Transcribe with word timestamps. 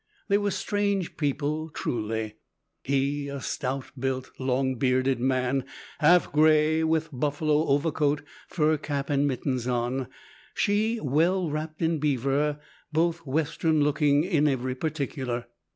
They 0.29 0.39
were 0.39 0.49
strange 0.49 1.15
people, 1.15 1.69
truly. 1.69 2.33
He 2.83 3.27
a 3.27 3.39
stout 3.39 3.91
built, 3.95 4.31
long 4.39 4.73
bearded 4.77 5.19
man, 5.19 5.63
half 5.99 6.31
gray, 6.31 6.83
with 6.83 7.09
buffalo 7.13 7.67
overcoat, 7.67 8.23
fur 8.47 8.77
cap 8.77 9.11
and 9.11 9.27
mittens 9.27 9.67
on; 9.67 10.07
she 10.55 10.99
well 10.99 11.51
wrapped 11.51 11.83
in 11.83 11.99
beaver; 11.99 12.59
both 12.91 13.27
Western 13.27 13.83
looking 13.83 14.23
in 14.23 14.47
every 14.47 14.73
particular. 14.73 15.45